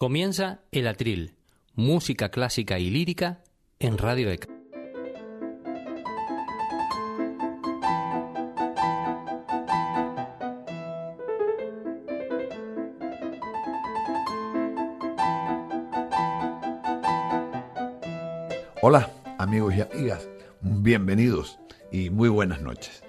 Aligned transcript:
Comienza 0.00 0.60
El 0.70 0.86
Atril, 0.86 1.34
música 1.74 2.28
clásica 2.28 2.78
y 2.78 2.88
lírica 2.88 3.42
en 3.80 3.98
Radio 3.98 4.30
ECA. 4.30 4.46
Hola 18.80 19.10
amigos 19.38 19.74
y 19.74 19.80
amigas, 19.80 20.28
bienvenidos 20.60 21.58
y 21.90 22.10
muy 22.10 22.28
buenas 22.28 22.62
noches. 22.62 23.02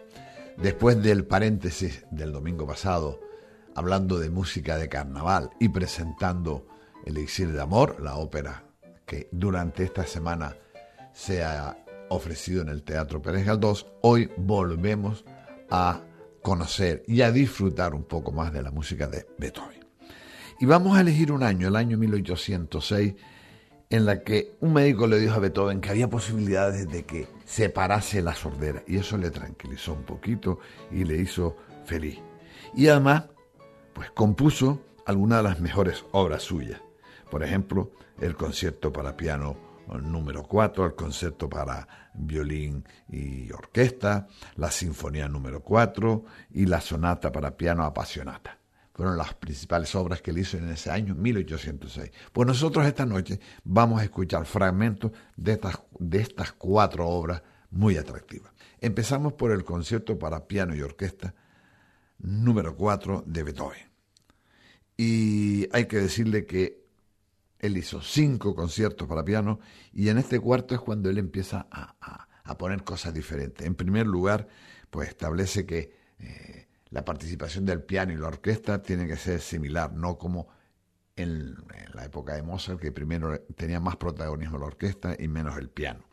Después 0.57 1.03
del 1.03 1.23
paréntesis 1.23 2.03
del 2.09 2.31
domingo 2.31 2.65
pasado, 2.65 3.19
hablando 3.75 4.17
de 4.17 4.31
música 4.31 4.77
de 4.77 4.89
carnaval 4.89 5.51
y 5.59 5.69
presentando 5.69 6.65
Elixir 7.05 7.51
de 7.51 7.61
Amor, 7.61 8.01
la 8.01 8.15
ópera 8.15 8.63
que 9.05 9.27
durante 9.31 9.83
esta 9.83 10.05
semana 10.05 10.55
se 11.13 11.43
ha 11.43 11.77
ofrecido 12.09 12.61
en 12.61 12.69
el 12.69 12.83
Teatro 12.83 13.21
Pérez 13.21 13.45
Galdós, 13.45 13.87
hoy 14.01 14.31
volvemos 14.37 15.25
a 15.69 16.01
conocer 16.41 17.03
y 17.07 17.21
a 17.21 17.31
disfrutar 17.31 17.93
un 17.93 18.03
poco 18.03 18.31
más 18.31 18.53
de 18.53 18.61
la 18.61 18.71
música 18.71 19.07
de 19.07 19.27
Beethoven. 19.37 19.85
Y 20.59 20.65
vamos 20.65 20.97
a 20.97 21.01
elegir 21.01 21.31
un 21.31 21.43
año, 21.43 21.67
el 21.67 21.75
año 21.75 21.97
1806, 21.97 23.15
en 23.89 24.05
la 24.05 24.23
que 24.23 24.55
un 24.59 24.73
médico 24.73 25.07
le 25.07 25.19
dijo 25.19 25.33
a 25.33 25.39
Beethoven 25.39 25.81
que 25.81 25.89
había 25.89 26.09
posibilidades 26.09 26.87
de 26.89 27.05
que 27.05 27.27
se 27.45 27.69
parase 27.69 28.21
la 28.21 28.35
sordera 28.35 28.83
y 28.85 28.97
eso 28.97 29.17
le 29.17 29.31
tranquilizó 29.31 29.93
un 29.93 30.03
poquito 30.03 30.59
y 30.91 31.05
le 31.05 31.17
hizo 31.17 31.55
feliz. 31.85 32.19
Y 32.75 32.87
además, 32.87 33.25
pues 33.93 34.11
compuso 34.11 34.81
algunas 35.05 35.39
de 35.39 35.49
las 35.49 35.59
mejores 35.59 36.05
obras 36.11 36.43
suyas. 36.43 36.81
Por 37.29 37.43
ejemplo, 37.43 37.91
el 38.19 38.35
concierto 38.35 38.91
para 38.91 39.15
piano 39.15 39.69
número 40.01 40.43
4, 40.43 40.85
el 40.85 40.95
concierto 40.95 41.49
para 41.49 41.87
violín 42.13 42.83
y 43.07 43.51
orquesta, 43.51 44.27
la 44.55 44.71
sinfonía 44.71 45.27
número 45.27 45.61
4 45.61 46.25
y 46.51 46.65
la 46.65 46.81
sonata 46.81 47.31
para 47.31 47.55
piano 47.55 47.83
apasionata. 47.83 48.57
Fueron 48.93 49.17
las 49.17 49.33
principales 49.33 49.95
obras 49.95 50.21
que 50.21 50.31
él 50.31 50.39
hizo 50.39 50.57
en 50.57 50.69
ese 50.69 50.91
año 50.91 51.15
1806. 51.15 52.11
Pues 52.33 52.47
nosotros 52.47 52.85
esta 52.85 53.05
noche 53.05 53.39
vamos 53.63 54.01
a 54.01 54.03
escuchar 54.03 54.45
fragmentos 54.45 55.11
de 55.37 55.53
estas, 55.53 55.79
de 55.99 56.19
estas 56.19 56.51
cuatro 56.51 57.07
obras 57.07 57.41
muy 57.71 57.95
atractivas. 57.95 58.51
Empezamos 58.81 59.33
por 59.33 59.51
el 59.51 59.63
concierto 59.63 60.19
para 60.19 60.47
piano 60.47 60.75
y 60.75 60.81
orquesta 60.81 61.33
número 62.17 62.75
4 62.75 63.23
de 63.25 63.43
Beethoven. 63.43 63.89
Y 64.97 65.69
hay 65.71 65.85
que 65.85 65.97
decirle 65.97 66.45
que 66.45 66.88
él 67.59 67.77
hizo 67.77 68.01
cinco 68.01 68.55
conciertos 68.55 69.07
para 69.07 69.23
piano 69.23 69.59
y 69.93 70.09
en 70.09 70.17
este 70.17 70.39
cuarto 70.39 70.75
es 70.75 70.81
cuando 70.81 71.09
él 71.09 71.17
empieza 71.17 71.67
a, 71.69 71.95
poner 72.57 72.83
cosas 72.83 73.13
diferentes. 73.13 73.65
En 73.65 73.75
primer 73.75 74.07
lugar, 74.07 74.47
pues 74.89 75.09
establece 75.09 75.67
que 75.67 75.93
eh, 76.17 76.67
la 76.89 77.05
participación 77.05 77.63
del 77.65 77.83
piano 77.83 78.11
y 78.11 78.17
la 78.17 78.27
orquesta 78.27 78.81
tiene 78.81 79.05
que 79.05 79.17
ser 79.17 79.39
similar, 79.39 79.93
no 79.93 80.17
como 80.17 80.47
en, 81.15 81.55
la 81.93 82.05
época 82.05 82.33
de 82.33 82.41
Mozart, 82.41 82.79
que 82.79 82.91
primero 82.91 83.39
tenía 83.55 83.79
más 83.79 83.97
protagonismo 83.97 84.57
la 84.57 84.65
orquesta 84.65 85.15
y 85.17 85.27
menos 85.27 85.57
el 85.57 85.69
piano. 85.69 86.03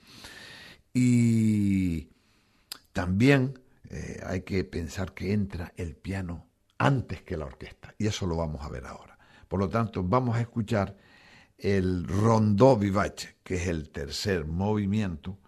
Y 0.92 2.10
también 2.92 3.58
eh, 3.88 4.20
hay 4.26 4.42
que 4.42 4.62
pensar 4.64 5.14
que 5.14 5.32
entra 5.32 5.72
el 5.76 5.96
piano 5.96 6.46
antes 6.78 7.22
que 7.22 7.38
la 7.38 7.46
orquesta, 7.46 7.94
y 7.96 8.06
eso 8.06 8.26
lo 8.26 8.36
vamos 8.36 8.62
a 8.62 8.68
ver 8.68 8.84
ahora. 8.84 9.18
Por 9.48 9.60
lo 9.60 9.68
tanto, 9.70 10.02
vamos 10.02 10.36
a 10.36 10.40
escuchar 10.42 10.96
el 11.58 12.06
rondó 12.06 12.76
vivace, 12.76 13.36
que 13.42 13.56
es 13.56 13.68
el 13.68 13.90
tercer 13.90 14.46
movimiento, 14.46 15.38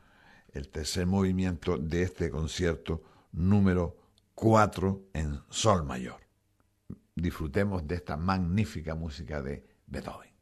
el 0.53 0.69
tercer 0.69 1.07
movimiento 1.07 1.77
de 1.79 2.03
este 2.03 2.31
concierto 2.31 3.03
número 3.33 3.97
4 4.35 5.09
en 5.13 5.41
sol 5.51 5.85
mayor. 5.85 6.21
Disfrutemos 7.15 7.87
de 7.87 7.97
esta 7.97 8.17
magnífica 8.17 8.95
música 8.95 9.43
de 9.43 9.67
Beethoven. 9.87 10.38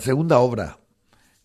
Segunda 0.00 0.38
obra 0.38 0.80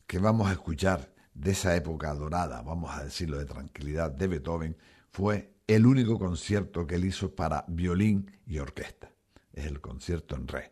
que 0.08 0.18
vamos 0.18 0.48
a 0.48 0.54
escuchar 0.54 1.14
de 1.34 1.52
esa 1.52 1.76
época 1.76 2.14
dorada, 2.14 2.62
vamos 2.62 2.96
a 2.96 3.04
decirlo 3.04 3.38
de 3.38 3.46
tranquilidad, 3.46 4.12
de 4.12 4.28
Beethoven, 4.28 4.78
fue 5.12 5.54
el 5.68 5.86
único 5.86 6.18
concierto 6.18 6.88
que 6.88 6.96
él 6.96 7.06
hizo 7.06 7.36
para 7.36 7.66
violín 7.68 8.32
y 8.46 8.60
orquesta. 8.60 9.12
Es 9.52 9.66
el 9.66 9.82
concierto 9.82 10.36
en 10.36 10.48
re. 10.48 10.72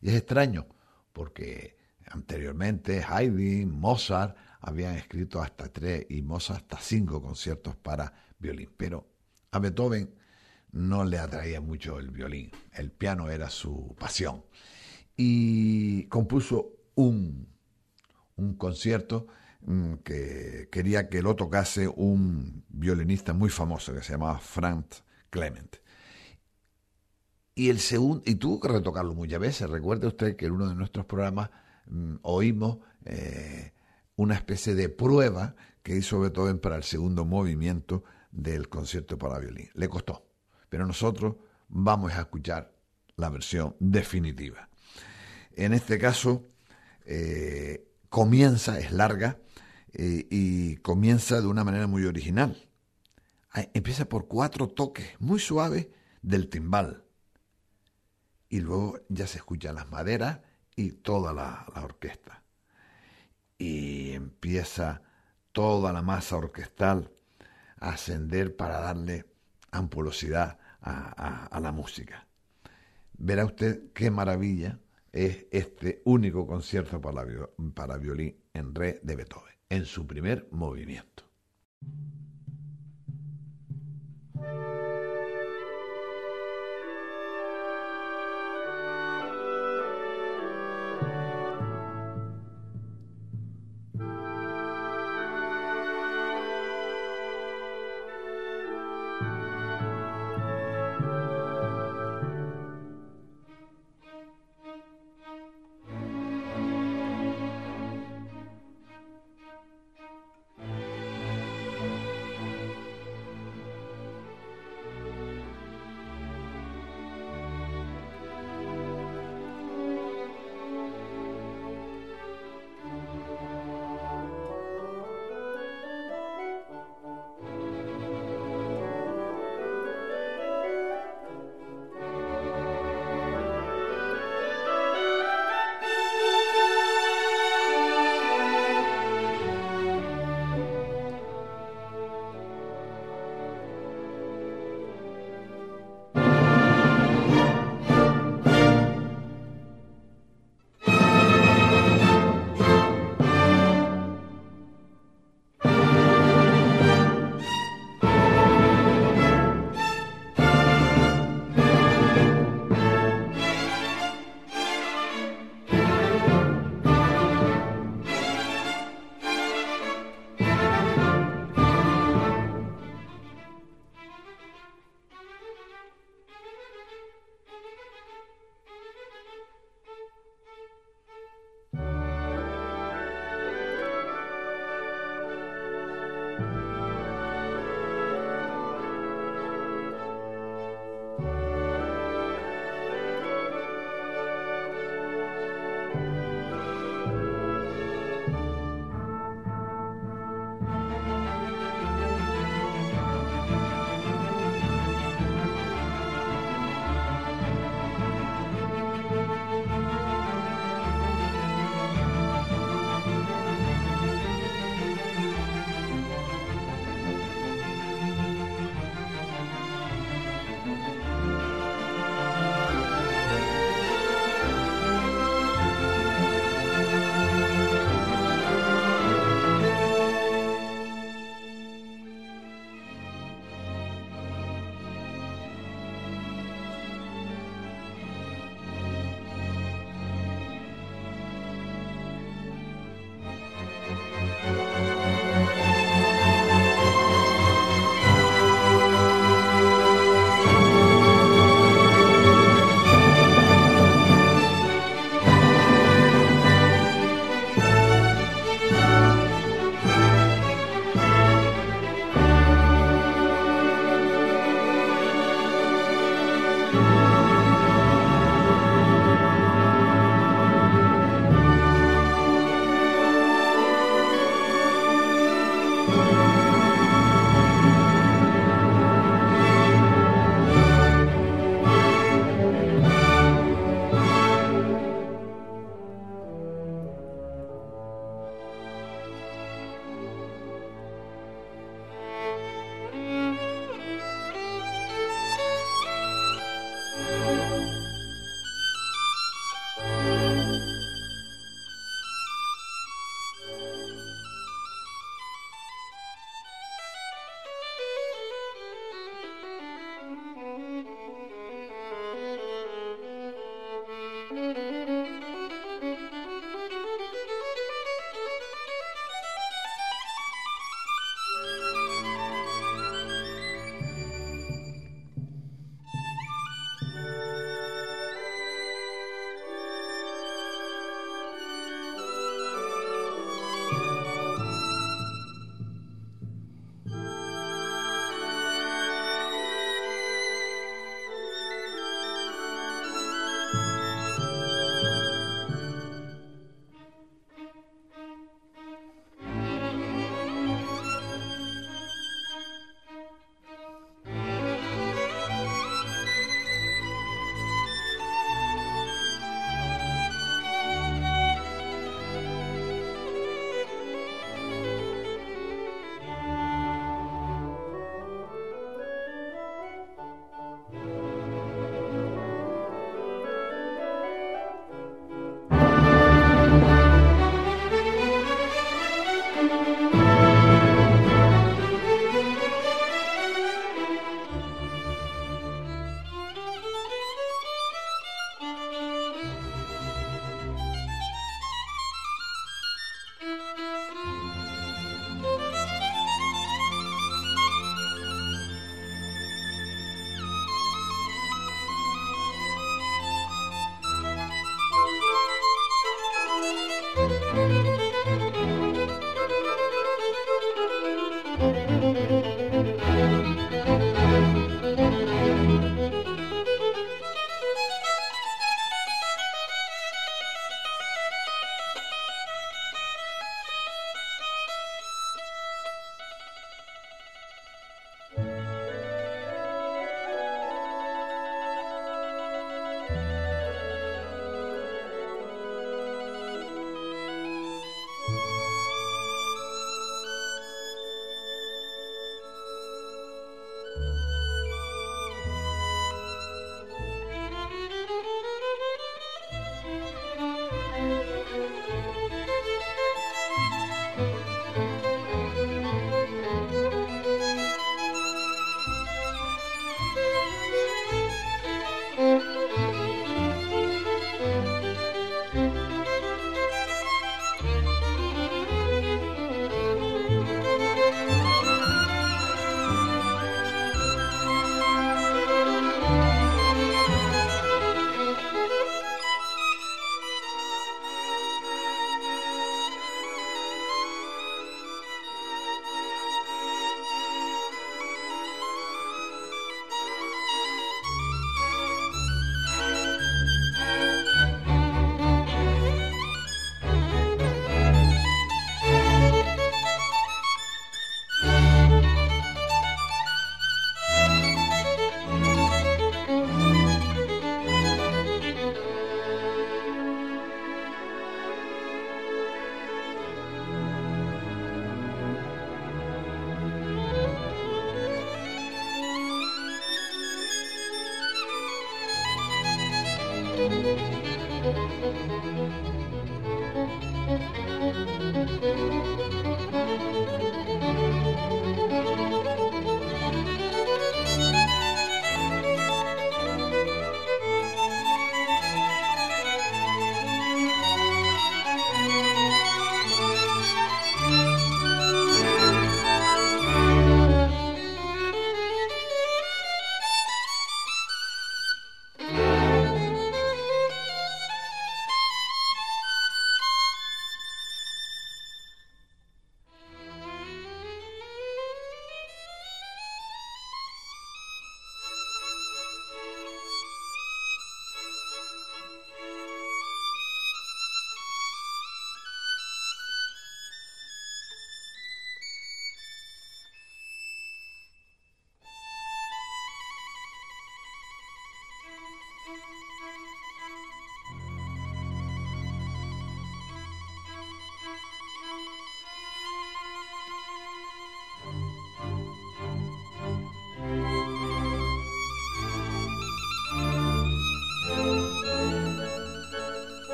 Y 0.00 0.10
es 0.10 0.16
extraño 0.16 0.66
porque 1.12 1.76
anteriormente 2.06 3.02
Haydn, 3.02 3.70
Mozart 3.70 4.36
habían 4.60 4.94
escrito 4.96 5.40
hasta 5.40 5.68
tres 5.72 6.06
y 6.10 6.22
Mozart 6.22 6.62
hasta 6.62 6.84
cinco 6.84 7.22
conciertos 7.22 7.76
para 7.76 8.12
violín. 8.38 8.70
Pero 8.76 9.06
a 9.50 9.58
Beethoven 9.58 10.14
no 10.72 11.04
le 11.04 11.18
atraía 11.18 11.60
mucho 11.60 11.98
el 11.98 12.10
violín. 12.10 12.50
El 12.72 12.90
piano 12.90 13.30
era 13.30 13.48
su 13.48 13.94
pasión. 13.98 14.44
Y 15.16 16.04
compuso 16.04 16.81
un, 16.94 17.48
un 18.36 18.54
concierto 18.54 19.26
mm, 19.62 19.94
que 20.04 20.68
quería 20.70 21.08
que 21.08 21.22
lo 21.22 21.36
tocase 21.36 21.88
un 21.88 22.64
violinista 22.68 23.32
muy 23.32 23.50
famoso 23.50 23.94
que 23.94 24.02
se 24.02 24.12
llamaba 24.12 24.38
Franz 24.38 25.02
Clement. 25.30 25.76
Y 27.54 27.68
el 27.68 27.80
segundo, 27.80 28.22
y 28.24 28.36
tuvo 28.36 28.60
que 28.60 28.68
retocarlo 28.68 29.14
muchas 29.14 29.40
veces. 29.40 29.68
Recuerde 29.68 30.06
usted 30.06 30.36
que 30.36 30.46
en 30.46 30.52
uno 30.52 30.68
de 30.68 30.74
nuestros 30.74 31.04
programas 31.04 31.50
mm, 31.86 32.16
oímos 32.22 32.78
eh, 33.04 33.72
una 34.16 34.34
especie 34.34 34.74
de 34.74 34.88
prueba 34.88 35.54
que 35.82 35.96
hizo 35.96 36.20
Beethoven 36.20 36.58
para 36.58 36.76
el 36.76 36.84
segundo 36.84 37.24
movimiento 37.24 38.04
del 38.30 38.68
concierto 38.68 39.18
para 39.18 39.38
violín. 39.38 39.68
Le 39.74 39.88
costó, 39.88 40.26
pero 40.68 40.86
nosotros 40.86 41.36
vamos 41.68 42.12
a 42.12 42.20
escuchar 42.20 42.72
la 43.16 43.28
versión 43.28 43.76
definitiva. 43.78 44.68
En 45.54 45.74
este 45.74 45.98
caso, 45.98 46.48
eh, 47.04 47.88
comienza, 48.08 48.78
es 48.78 48.92
larga, 48.92 49.38
eh, 49.92 50.26
y 50.30 50.76
comienza 50.76 51.40
de 51.40 51.46
una 51.46 51.64
manera 51.64 51.86
muy 51.86 52.04
original. 52.04 52.68
Empieza 53.74 54.06
por 54.06 54.28
cuatro 54.28 54.68
toques 54.68 55.20
muy 55.20 55.38
suaves 55.38 55.88
del 56.22 56.48
timbal. 56.48 57.04
Y 58.48 58.60
luego 58.60 58.98
ya 59.08 59.26
se 59.26 59.38
escuchan 59.38 59.74
las 59.74 59.90
maderas 59.90 60.40
y 60.76 60.92
toda 60.92 61.32
la, 61.32 61.66
orquesta. 61.82 62.42
Y 63.58 64.12
empieza 64.12 65.02
toda 65.52 65.92
la 65.92 66.02
masa 66.02 66.36
orquestal 66.36 67.12
a 67.78 67.90
ascender 67.90 68.56
para 68.56 68.80
darle 68.80 69.26
ampulosidad 69.70 70.58
a 70.80 71.60
la 71.60 71.72
música. 71.72 72.26
Verá 73.12 73.44
usted 73.44 73.92
qué 73.92 74.10
maravilla 74.10 74.78
es 75.12 75.46
este 75.50 76.00
único 76.04 76.46
concierto 76.46 77.00
para, 77.00 77.98
violín 77.98 78.42
en 78.54 78.74
re 78.74 78.98
de 79.02 79.16
Beethoven, 79.16 79.54
en 79.68 79.84
su 79.84 80.06
primer 80.06 80.48
movimiento. 80.50 81.11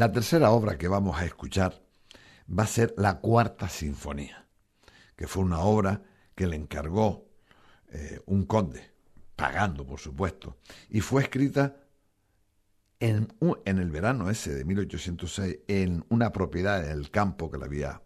La 0.00 0.10
tercera 0.10 0.50
obra 0.52 0.78
que 0.78 0.88
vamos 0.88 1.20
a 1.20 1.26
escuchar 1.26 1.82
va 2.48 2.62
a 2.62 2.66
ser 2.66 2.94
la 2.96 3.20
Cuarta 3.20 3.68
Sinfonía, 3.68 4.46
que 5.14 5.26
fue 5.26 5.42
una 5.42 5.60
obra 5.60 6.02
que 6.34 6.46
le 6.46 6.56
encargó 6.56 7.28
eh, 7.90 8.18
un 8.24 8.46
conde, 8.46 8.94
pagando 9.36 9.84
por 9.84 10.00
supuesto, 10.00 10.56
y 10.88 11.02
fue 11.02 11.24
escrita 11.24 11.76
en, 12.98 13.28
en, 13.66 13.78
el 13.78 13.90
verano 13.90 14.30
ese 14.30 14.54
de 14.54 14.64
1806 14.64 15.58
en 15.68 16.02
una 16.08 16.32
propiedad 16.32 16.82
del 16.82 17.10
campo 17.10 17.50
que 17.50 17.58
le 17.58 17.66
había 17.66 18.00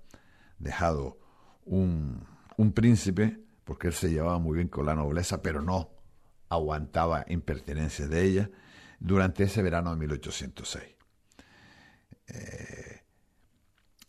dejado 0.58 1.20
un, 1.64 2.26
un 2.56 2.72
príncipe, 2.72 3.38
porque 3.62 3.86
él 3.86 3.94
se 3.94 4.10
llevaba 4.10 4.40
muy 4.40 4.56
bien 4.56 4.66
con 4.66 4.84
la 4.84 4.96
nobleza, 4.96 5.42
pero 5.42 5.62
no 5.62 5.92
aguantaba 6.48 7.24
impertinencias 7.28 8.10
de 8.10 8.24
ella, 8.24 8.50
durante 8.98 9.44
ese 9.44 9.62
verano 9.62 9.92
de 9.92 9.96
1806. 9.98 10.94
Eh, 12.28 13.02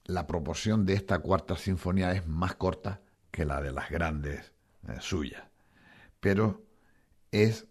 la 0.06 0.28
proporción 0.28 0.86
de 0.86 0.94
esta 0.94 1.20
cuarta 1.20 1.58
sinfonía 1.58 2.12
es 2.12 2.28
más 2.28 2.56
corta 2.56 3.02
que 3.32 3.46
la 3.46 3.62
de 3.62 3.72
las 3.72 3.90
grandes 3.90 4.54
eh, 4.88 4.98
suyas, 5.00 5.44
pero 6.20 6.64
es 7.32 7.68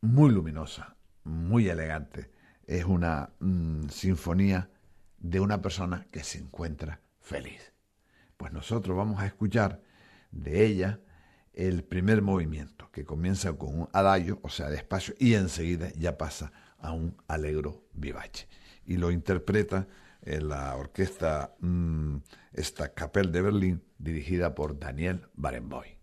muy 0.00 0.30
luminosa, 0.30 0.96
muy 1.24 1.68
elegante. 1.68 2.30
Es 2.66 2.84
una 2.84 3.30
mm, 3.38 3.88
sinfonía 3.88 4.70
de 5.18 5.40
una 5.40 5.60
persona 5.60 6.06
que 6.10 6.24
se 6.24 6.38
encuentra 6.38 7.00
feliz. 7.20 7.72
Pues 8.36 8.52
nosotros 8.52 8.96
vamos 8.96 9.20
a 9.20 9.26
escuchar 9.26 9.82
de 10.30 10.64
ella 10.64 11.00
el 11.52 11.84
primer 11.84 12.20
movimiento, 12.22 12.90
que 12.90 13.04
comienza 13.04 13.52
con 13.52 13.80
un 13.80 13.88
adagio, 13.92 14.40
o 14.42 14.48
sea, 14.48 14.68
despacio, 14.70 15.14
y 15.18 15.34
enseguida 15.34 15.90
ya 15.92 16.18
pasa 16.18 16.52
a 16.78 16.92
un 16.92 17.16
alegro 17.28 17.84
vivace 17.92 18.48
y 18.86 18.96
lo 18.96 19.10
interpreta 19.10 19.86
en 20.22 20.48
la 20.48 20.74
orquesta 20.76 21.54
mm, 21.60 22.16
esta 22.52 22.94
Capelle 22.94 23.30
de 23.30 23.42
Berlín 23.42 23.82
dirigida 23.98 24.54
por 24.54 24.78
Daniel 24.78 25.26
Barenboim. 25.34 25.93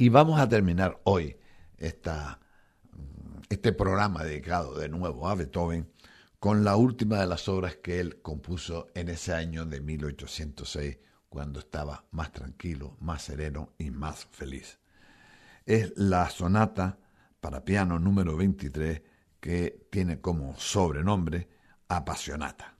Y 0.00 0.10
vamos 0.10 0.38
a 0.38 0.48
terminar 0.48 1.00
hoy 1.02 1.36
este 1.76 3.72
programa 3.72 4.22
dedicado 4.22 4.78
de 4.78 4.88
nuevo 4.88 5.28
a 5.28 5.34
Beethoven 5.34 5.90
con 6.38 6.62
la 6.62 6.76
última 6.76 7.18
de 7.18 7.26
las 7.26 7.48
obras 7.48 7.78
que 7.78 7.98
él 7.98 8.22
compuso 8.22 8.86
en 8.94 9.08
ese 9.08 9.34
año 9.34 9.64
de 9.64 9.80
1806, 9.80 10.98
cuando 11.28 11.58
estaba 11.58 12.04
más 12.12 12.30
tranquilo, 12.30 12.96
más 13.00 13.22
sereno 13.22 13.72
y 13.76 13.90
más 13.90 14.24
feliz. 14.26 14.78
Es 15.66 15.92
la 15.96 16.30
sonata 16.30 17.00
para 17.40 17.64
piano 17.64 17.98
número 17.98 18.36
23 18.36 19.02
que 19.40 19.88
tiene 19.90 20.20
como 20.20 20.56
sobrenombre 20.58 21.48
Apasionata. 21.88 22.76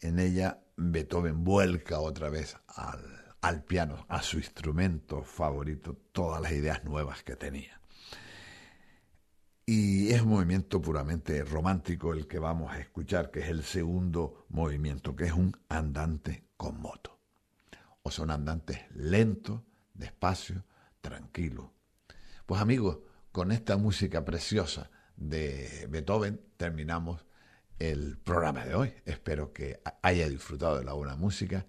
En 0.00 0.18
ella 0.18 0.60
Beethoven 0.76 1.44
vuelca 1.44 2.00
otra 2.00 2.30
vez 2.30 2.56
al 2.66 3.19
al 3.40 3.64
piano, 3.64 4.04
a 4.08 4.22
su 4.22 4.38
instrumento 4.38 5.22
favorito, 5.22 5.96
todas 6.12 6.40
las 6.40 6.52
ideas 6.52 6.84
nuevas 6.84 7.22
que 7.22 7.36
tenía. 7.36 7.80
Y 9.66 10.10
es 10.10 10.22
un 10.22 10.30
movimiento 10.30 10.82
puramente 10.82 11.44
romántico 11.44 12.12
el 12.12 12.26
que 12.26 12.38
vamos 12.38 12.72
a 12.72 12.80
escuchar, 12.80 13.30
que 13.30 13.40
es 13.40 13.48
el 13.48 13.62
segundo 13.62 14.46
movimiento, 14.48 15.14
que 15.14 15.26
es 15.26 15.32
un 15.32 15.52
andante 15.68 16.48
con 16.56 16.80
moto. 16.80 17.20
O 18.02 18.10
son 18.10 18.30
andantes 18.30 18.80
lentos, 18.94 19.62
despacio, 19.94 20.64
tranquilo. 21.00 21.72
Pues 22.46 22.60
amigos, 22.60 22.98
con 23.30 23.52
esta 23.52 23.76
música 23.76 24.24
preciosa 24.24 24.90
de 25.16 25.86
Beethoven 25.88 26.40
terminamos 26.56 27.24
el 27.78 28.18
programa 28.18 28.64
de 28.64 28.74
hoy. 28.74 28.94
Espero 29.04 29.52
que 29.52 29.80
haya 30.02 30.28
disfrutado 30.28 30.78
de 30.78 30.84
la 30.84 30.94
buena 30.94 31.14
música 31.14 31.64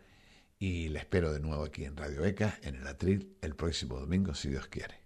y 0.62 0.90
le 0.90 1.00
espero 1.00 1.34
de 1.34 1.40
nuevo 1.40 1.64
aquí 1.64 1.86
en 1.86 1.98
Radio 1.98 2.24
ECA, 2.24 2.60
en 2.62 2.76
el 2.76 2.86
Atril, 2.86 3.36
el 3.42 3.56
próximo 3.56 4.00
domingo, 4.00 4.36
si 4.36 4.50
Dios 4.50 4.68
quiere. 4.68 5.01